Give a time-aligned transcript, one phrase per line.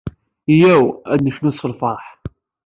[0.57, 2.03] Yyaw, ad necnut s lferḥ.